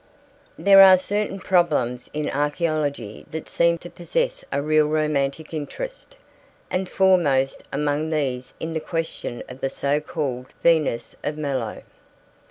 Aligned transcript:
There 0.57 0.81
are 0.81 0.97
certain 0.97 1.37
problems 1.39 2.09
in 2.11 2.27
archaeology 2.27 3.23
that 3.29 3.47
seem 3.47 3.77
to 3.85 3.89
possess 3.91 4.43
a 4.51 4.59
real 4.59 4.87
romantic 4.87 5.53
interest, 5.53 6.17
and 6.71 6.89
foremost 6.89 7.61
among 7.71 8.09
these 8.09 8.55
is 8.59 8.73
the 8.73 8.79
question 8.79 9.43
of 9.47 9.61
the 9.61 9.69
so 9.69 9.99
called 10.01 10.47
Venus 10.63 11.15
of 11.23 11.37
Melos. 11.37 11.83